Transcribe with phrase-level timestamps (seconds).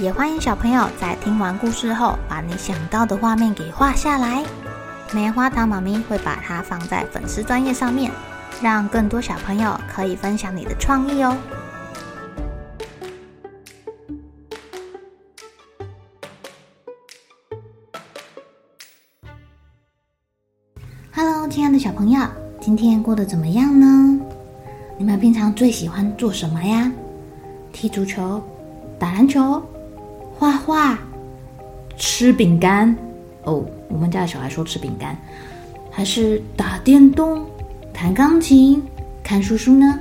[0.00, 4.44] 也欢迎小朋友在听完故事后，把你想到的画面给画下来。
[5.12, 8.10] 棉花糖妈咪会把它放在粉丝专页上面，
[8.60, 11.36] 让更多小朋友可以分享你的创意哦。
[21.14, 22.26] Hello，亲爱的小朋友，
[22.60, 24.20] 今天过得怎么样呢？
[24.98, 26.90] 你们平常最喜欢做什么呀？
[27.72, 28.42] 踢足球、
[28.98, 29.62] 打篮球、
[30.38, 30.98] 画画、
[31.96, 32.94] 吃饼干。
[33.44, 35.16] 哦，我们家的小孩说吃饼干，
[35.90, 37.44] 还是打电动、
[37.92, 38.82] 弹钢琴、
[39.22, 39.98] 看书书呢？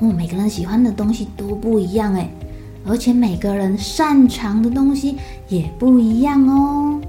[0.00, 2.28] 哦，每个人喜欢的东西都不一样诶，
[2.84, 5.16] 而且每个人擅长的东西
[5.48, 7.00] 也不一样哦。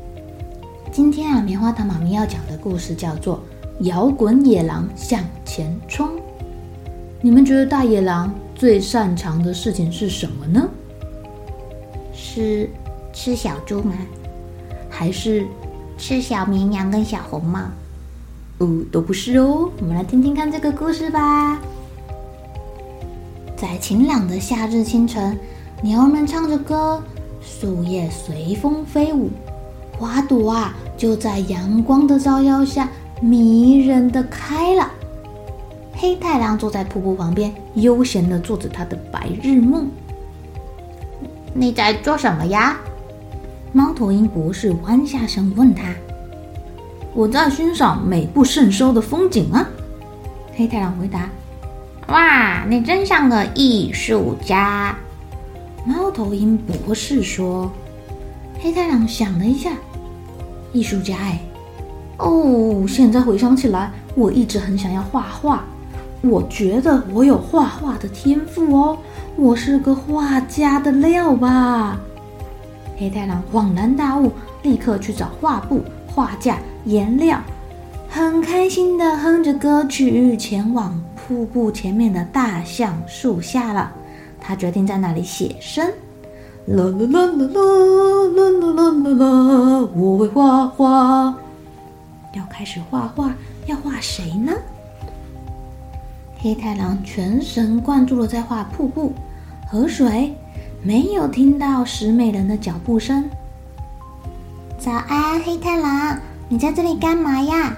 [0.91, 3.43] 今天啊，棉花糖妈咪要讲的故事叫做
[3.85, 6.07] 《摇滚野狼向前冲》。
[7.21, 10.69] 你们觉得大野狼最擅长的事情是什么呢？
[12.37, 12.69] 是
[13.13, 13.95] 吃小猪吗？
[14.91, 15.43] 还是
[15.97, 17.61] 吃小绵羊跟小红帽？
[18.59, 19.71] 哦，都不是哦。
[19.79, 21.59] 我们来听听看这个故事吧。
[23.55, 25.35] 在晴朗的夏日清晨，
[25.81, 27.01] 鸟儿们唱着歌，
[27.41, 29.31] 树叶随风飞舞。
[29.97, 32.87] 花朵啊，就在阳光的照耀下，
[33.19, 34.91] 迷人的开了。
[35.93, 39.89] 黑太狼坐在瀑布旁边，悠闲的做着他的白日梦。
[41.59, 42.77] 你在做什么呀？
[43.73, 45.85] 猫头鹰博士弯下身问他。
[47.15, 49.67] 我在欣赏美不胜收的风景啊。
[50.55, 51.27] 黑太狼回答。
[52.09, 54.95] 哇，你真像个艺术家。
[55.83, 57.71] 猫头鹰博士说。
[58.59, 59.71] 黑太狼想了一下。
[60.73, 61.39] 艺术家哎，
[62.17, 65.63] 哦，现在回想起来，我一直很想要画画。
[66.21, 68.97] 我觉得我有画画的天赋哦，
[69.37, 71.99] 我是个画家的料吧。
[72.97, 74.31] 黑太狼恍然大悟，
[74.63, 77.39] 立刻去找画布、画架、颜料，
[78.09, 83.91] 很开心地哼着歌曲，前往瀑布前面的大橡树下了。
[84.41, 85.87] 他决定在那里写生。
[86.65, 87.61] 啦啦啦啦啦
[88.35, 89.89] 啦啦啦啦啦！
[89.95, 91.35] 我会画画，
[92.33, 93.31] 要开始画画，
[93.67, 94.51] 要画谁呢？
[96.39, 99.13] 黑太狼全神贯注的在画瀑布、
[99.69, 100.33] 河水，
[100.81, 103.29] 没有听到石美人的脚步声。
[104.79, 106.17] 早安，黑太狼，
[106.47, 107.75] 你在这里干嘛呀？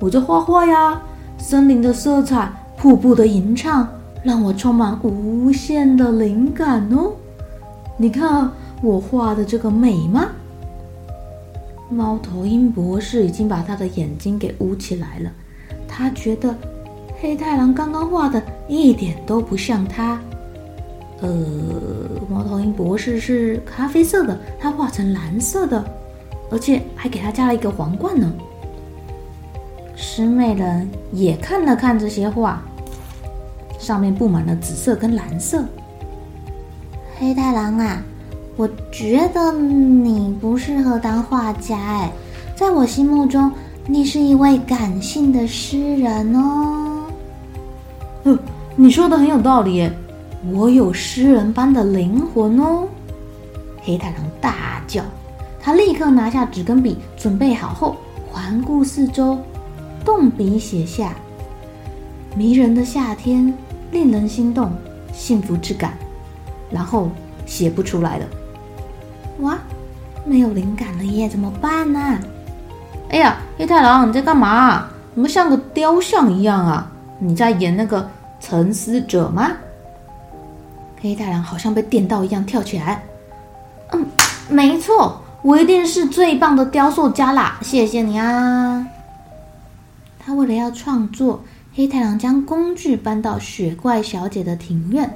[0.00, 1.00] 我在画画呀！
[1.38, 3.88] 森林的色彩，瀑布的吟唱，
[4.24, 7.12] 让我充满无限的灵感哦。
[7.96, 8.50] 你看
[8.82, 10.30] 我画的这个美吗？
[11.88, 15.30] 猫头鹰博士已经把他的眼睛给捂起来了。
[15.86, 16.52] 他觉得
[17.20, 20.18] 黑太狼刚刚画的一点都不像他。
[21.22, 21.28] 呃，
[22.28, 25.82] 猫头鹰博士是咖啡色的，他画成蓝色的，
[26.50, 28.32] 而且还给他加了一个皇冠呢。
[29.94, 32.60] 石美人也看了看这些画，
[33.78, 35.64] 上面布满了紫色跟蓝色。
[37.16, 38.02] 黑太狼啊，
[38.56, 42.12] 我觉得你不适合当画家哎，
[42.56, 43.52] 在我心目中，
[43.86, 47.06] 你是一位感性的诗人哦。
[48.24, 48.36] 嗯，
[48.74, 49.92] 你说的很有道理耶，
[50.50, 52.88] 我有诗人般的灵魂哦。
[53.80, 55.02] 黑太狼大叫，
[55.60, 57.96] 他立刻拿下纸跟笔，准备好后，
[58.30, 59.38] 环顾四周，
[60.04, 61.14] 动笔写下：
[62.34, 63.52] 迷人的夏天，
[63.90, 64.72] 令人心动，
[65.12, 65.94] 幸福之感。
[66.70, 67.10] 然后
[67.44, 68.26] 写不出来了，
[69.40, 69.58] 哇，
[70.24, 72.18] 没有灵感了耶，怎么办呢？
[73.10, 74.88] 哎呀，黑太狼，你在干嘛？
[75.14, 76.90] 怎么像个雕像一样啊？
[77.18, 78.08] 你在演那个
[78.40, 79.50] 沉思者吗？
[81.02, 83.02] 黑太狼好像被电到一样跳起来。
[83.90, 84.06] 嗯，
[84.48, 87.58] 没错，我一定是最棒的雕塑家啦！
[87.60, 88.86] 谢谢你啊。
[90.24, 91.42] 他为了要创作，
[91.74, 95.12] 黑太狼将工具搬到雪怪小姐的庭院。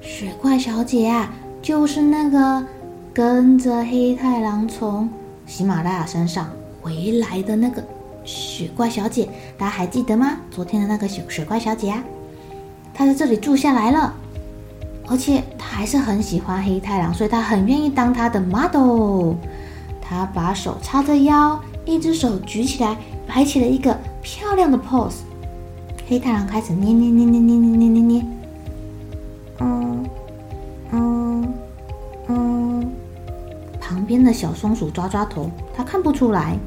[0.00, 1.28] 雪怪小姐啊，
[1.60, 2.64] 就是那个
[3.12, 5.10] 跟着黑太狼从
[5.44, 6.48] 喜马拉雅山上
[6.80, 7.82] 回来的那个
[8.24, 9.28] 雪怪小姐，
[9.58, 10.36] 大家还记得吗？
[10.52, 12.02] 昨天的那个雪雪怪小姐啊，
[12.94, 14.14] 她在这里住下来了。
[15.06, 19.34] 而且他还是很喜欢黑太狼，所以他很愿意当他的 model。
[20.00, 22.96] 他把手叉着腰，一只手举起来，
[23.26, 25.20] 摆起了一个漂亮的 pose。
[26.08, 28.26] 黑太狼开始捏捏捏捏捏捏捏捏捏，
[29.60, 30.04] 嗯
[30.90, 31.54] 嗯
[32.28, 32.92] 嗯。
[33.80, 36.58] 旁边的小松鼠抓抓头，他看不出来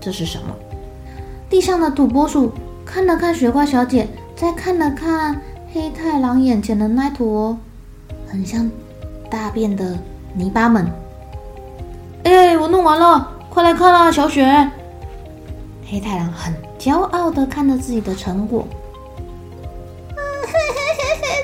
[0.00, 0.54] 这是什么。
[1.50, 2.52] 地上的土拨鼠
[2.84, 5.40] 看了看雪怪小姐，再看了看
[5.72, 7.58] 黑太狼眼前的那坨
[8.34, 8.68] 很像
[9.30, 9.96] 大便的
[10.34, 10.84] 泥巴们。
[12.24, 14.44] 哎，我弄完了，快来看啊，小雪！
[15.88, 18.66] 黑太狼很骄傲的看着自己的成果。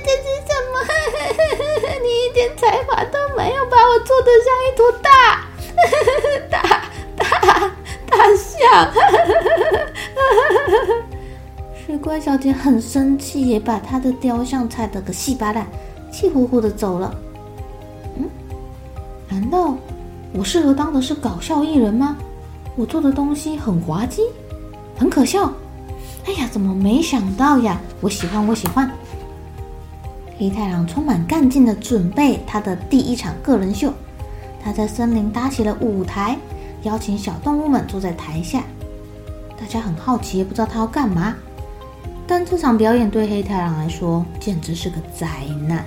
[0.02, 0.80] 这是什么？
[2.02, 5.46] 你一点才华都没有，把我做的像一坨大
[6.50, 6.58] 大
[7.16, 7.70] 大
[8.10, 8.90] 大象。
[11.86, 15.64] 水怪小姐很生气，也把她的雕像踩得个稀巴烂，
[16.10, 17.14] 气呼呼的走了。
[18.16, 18.28] 嗯？
[19.28, 19.76] 难道？
[20.32, 22.16] 我适合当的是搞笑艺人吗？
[22.76, 24.22] 我做的东西很滑稽，
[24.96, 25.52] 很可笑。
[26.24, 27.80] 哎呀，怎么没想到呀？
[28.00, 28.88] 我喜欢，我喜欢。
[30.38, 33.92] 黑太狼充满干劲的准备他的第一场个人秀。
[34.62, 36.38] 他在森林搭起了舞台，
[36.84, 38.62] 邀请小动物们坐在台下。
[39.58, 41.34] 大家很好奇，也不知道他要干嘛。
[42.26, 45.26] 但这场表演对黑太狼来说简直是个灾
[45.66, 45.84] 难。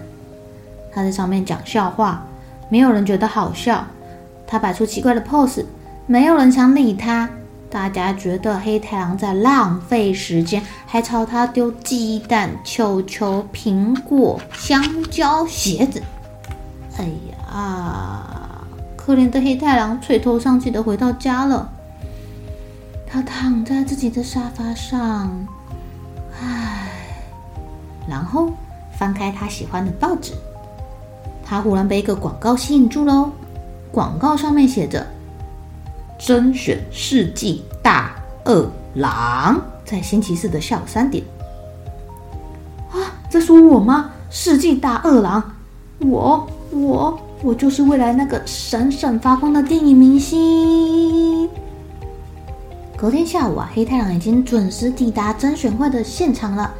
[0.93, 2.21] 他在上面讲笑话，
[2.69, 3.85] 没有人觉得好笑。
[4.45, 5.65] 他摆出奇怪的 pose，
[6.05, 7.29] 没有人想理他。
[7.69, 16.03] 大家觉得黑太狼在浪费时间，还朝他丢鸡蛋、球球、苹果、香蕉、鞋子。
[16.97, 18.61] 哎呀，
[18.95, 21.67] 可怜的黑太狼垂头丧气的回到家了。
[23.07, 25.47] 他躺在自己的沙发上，
[26.39, 26.89] 唉，
[28.07, 28.51] 然后
[28.95, 30.33] 翻开他喜欢的报纸。
[31.45, 33.29] 他忽然被一个广告吸引住喽。
[33.91, 35.05] 广告上面写着
[36.17, 41.23] ：“甄选世纪大恶狼，在星期四的下午三点。”
[42.91, 42.97] 啊，
[43.29, 44.09] 在说我吗？
[44.29, 45.43] 世纪大恶狼，
[45.99, 51.47] 我我我就是未来那个闪闪发光的电影明星。
[52.97, 56.73] 隔天下午啊，黑太狼已经准时抵达甄选会的现场了。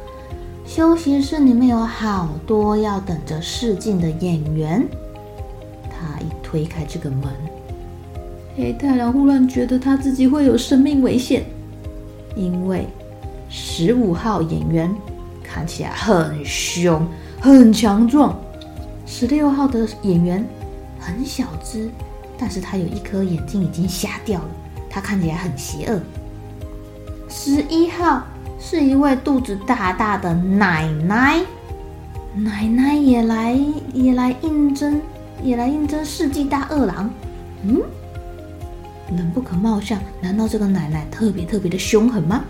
[0.66, 4.86] 休息室里面有好多要等着试镜的演员。
[5.90, 7.28] 他一推开这个门，
[8.56, 11.44] 黑太狼忽然觉得他自己会有生命危险，
[12.34, 12.86] 因为
[13.48, 14.92] 十五号演员
[15.42, 17.06] 看起来很凶、
[17.40, 18.36] 很强壮，
[19.06, 20.44] 十六号的演员
[20.98, 21.88] 很小只，
[22.38, 24.48] 但是他有一颗眼睛已经瞎掉了，
[24.90, 26.00] 他看起来很邪恶。
[27.28, 28.22] 十一号
[28.66, 31.38] 是一位肚子大大的奶奶，
[32.34, 33.54] 奶奶也来
[33.92, 34.98] 也来应征。
[35.42, 37.10] 也来应征世纪大恶狼，
[37.64, 37.82] 嗯，
[39.14, 42.42] 人不可貌相，难道这个奶奶特别特别的凶狠吗？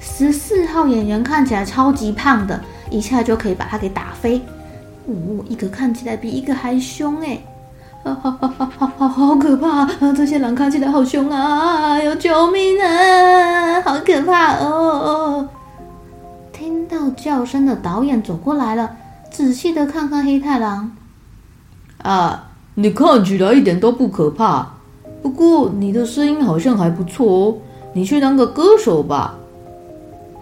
[0.00, 2.58] 十四号演员看起来超级胖的，
[2.90, 4.40] 一下就可以把他给打飞。
[5.06, 7.38] 哦，一个看起来比一个还凶哎，
[8.04, 9.90] 啊哈哈哈哈哈，好可怕啊！
[10.14, 11.98] 这些狼看起来好凶啊！
[12.02, 13.80] 有救命啊！
[13.80, 15.48] 好可怕哦！
[16.52, 18.94] 听到叫声的导演走过来了，
[19.30, 20.94] 仔细的看看黑太狼。
[22.02, 24.74] 啊，你看起来一点都不可怕，
[25.22, 27.56] 不过你的声音好像还不错哦，
[27.94, 29.36] 你去当个歌手吧。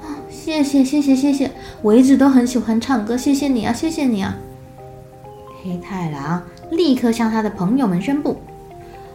[0.02, 4.35] 啊，谢谢谢谢谢谢，我一直都很喜欢唱歌，谢谢你啊，谢谢你啊。
[5.62, 6.42] 黑太狼
[6.73, 8.41] 立刻向他的朋友们宣布：“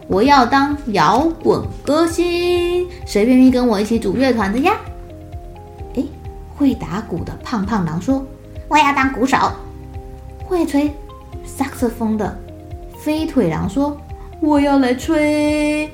[0.08, 4.74] 我要当摇滚歌星，谁愿意跟我一起组乐团的呀？”
[5.96, 6.06] 诶，
[6.56, 8.24] 会打鼓的胖胖狼说
[8.70, 9.38] ：“我要当鼓手。”
[10.46, 10.92] 会吹。
[11.44, 12.38] 萨克斯风的
[13.00, 13.98] 飞腿狼说
[14.40, 15.90] ：“我要来吹。”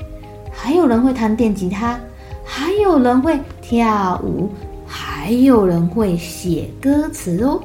[0.52, 2.00] 还有人会弹电吉他，
[2.44, 4.50] 还有人会跳舞，
[4.86, 7.60] 还有人会写歌词哦！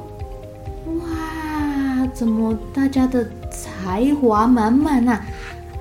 [0.87, 3.27] 哇，怎么大家的
[3.59, 5.21] 才华满满啊？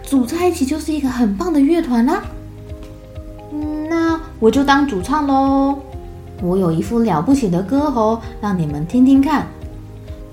[0.04, 2.24] 组在一起就是一个很棒的乐团啦！
[3.90, 5.78] 那我就当主唱喽！
[6.42, 9.46] 我有一副了不起的歌喉，让你们听听看。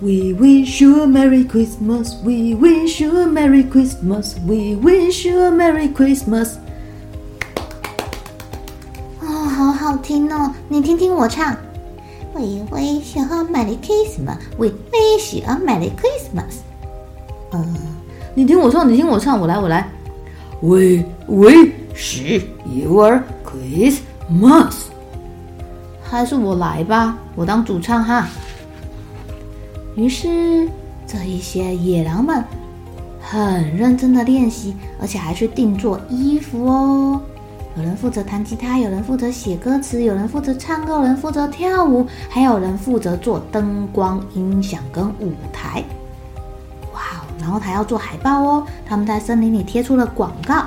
[0.01, 2.15] We wish you a Merry Christmas.
[2.23, 4.35] We wish you a Merry Christmas.
[4.47, 6.51] We wish you a Merry Christmas.
[9.21, 10.53] 哦，好好听哦！
[10.69, 11.57] 你听听我唱。
[12.35, 14.39] We wish you a Merry Christmas.
[14.59, 16.63] We wish you a Merry Christmas.
[17.55, 17.75] 嗯，
[18.35, 19.89] 你听我唱，你听我唱，我来，我来。
[20.61, 24.75] We wish you are Christmas.
[26.03, 28.27] 还是我来吧，我当主唱哈。
[29.95, 30.69] 于是，
[31.07, 32.43] 这一些野狼们
[33.21, 37.21] 很认真的练习，而且还去定做衣服哦。
[37.77, 45.85] 有人负责弹吉他，有人负责写歌词，有人负责唱歌，有人负责跳舞，还有人负责做灯光、音响跟舞台。
[47.45, 48.67] 然后他要做海报哦。
[48.87, 50.65] 他们在森林里贴出了广告。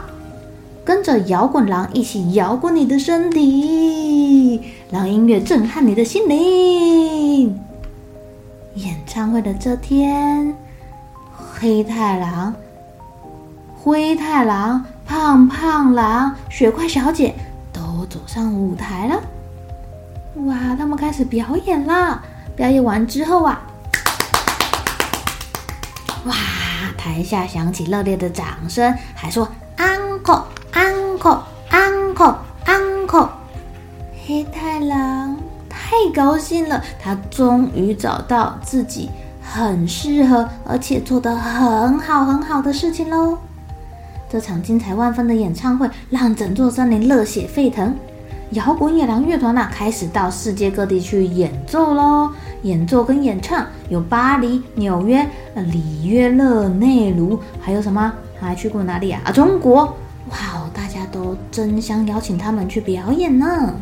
[0.86, 7.60] 跟着摇滚狼一起摇滚你的身体，让音乐震撼你的心灵。
[8.76, 10.56] 演唱会的这天，
[11.36, 12.54] 黑太狼、
[13.76, 17.34] 灰太狼、胖胖狼、雪怪小姐
[17.74, 19.20] 都走上舞台了。
[20.46, 22.22] 哇，他们开始表演啦！
[22.56, 23.62] 表演完之后啊，
[26.26, 26.34] 哇，
[27.08, 29.48] 台下响起热烈的掌声，还说
[29.78, 30.42] “Uncle”。
[30.74, 33.30] Uncle，Uncle，Uncle，
[34.26, 35.38] 黑太狼
[35.70, 39.10] 太高兴了，他终于找到自己
[39.42, 43.40] 很适合而且做得很好很好的事情喽。
[44.30, 47.96] 这场精彩万分的演唱会让整座森林热血沸腾，
[48.52, 52.32] 摇滚野狼乐团呐开始到世界各地去演奏喽。
[52.64, 58.14] 演奏跟演唱有巴黎、纽约、呃里约热内卢，还有什么？
[58.40, 59.22] 还去过哪里啊？
[59.26, 59.86] 啊，中国。
[60.30, 60.70] 哇哦！
[60.74, 63.74] 大家都争相邀请他们去表演呢。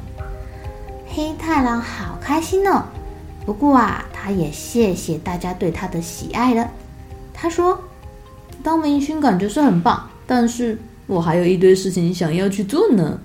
[1.08, 2.84] 黑太狼好开心哦。
[3.46, 6.70] 不过啊，他也谢谢大家对他的喜爱了。
[7.34, 7.80] 他说
[8.64, 13.20] ：“当明星感觉是很棒，但是我还有一堆事情想要去做呢。”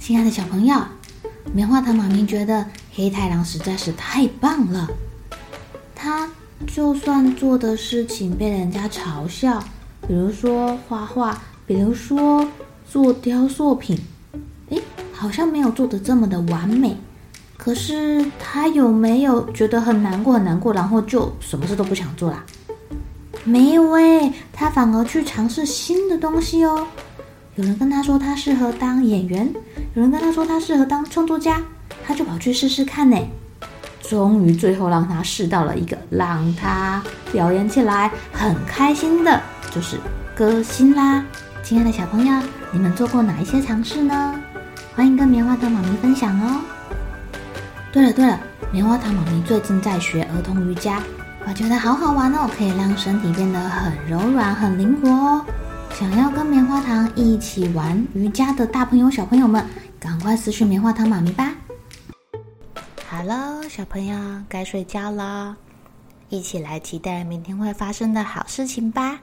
[0.00, 0.74] 亲爱的小朋友，
[1.52, 2.66] 棉花糖妈咪觉得。
[2.92, 4.88] 黑太狼实在是太棒了，
[5.94, 6.28] 他
[6.66, 9.62] 就算做的事情被人家嘲笑，
[10.08, 12.48] 比如说画画，比如说
[12.90, 13.98] 做雕塑品，
[14.70, 16.96] 诶，好像没有做得这么的完美。
[17.56, 22.44] 可是他有没有觉得很难过很难过，然后就什么事都不想做啦？
[23.44, 26.86] 没有诶，他反而去尝试新的东西哦。
[27.60, 29.46] 有人跟他说他适合当演员，
[29.92, 31.60] 有人跟他说他适合当创作家。
[32.06, 33.18] 他就跑去试试看呢，
[34.00, 39.38] 终于最后让他试到了一个让他表演起来很开心的，
[39.70, 39.98] 就是
[40.34, 41.22] 歌星啦。
[41.62, 44.34] 亲爱的小朋友，你们做过哪一些尝试呢？
[44.96, 46.62] 欢迎跟棉花糖妈咪分享哦。
[47.92, 48.40] 对了对了，
[48.72, 51.02] 棉花糖妈咪最近在学儿童瑜伽，
[51.46, 55.44] 我觉得好好玩哦，可以让身体变得很柔软、很灵活哦。
[55.94, 59.64] 想要跟棉花糖一起玩瑜伽的大朋友、小朋友们，
[59.98, 61.52] 赶快私讯棉花糖妈咪吧。
[63.08, 64.18] 好喽，小朋友
[64.48, 65.56] 该睡觉了，
[66.28, 69.18] 一起来期待明天会发生的好事情吧。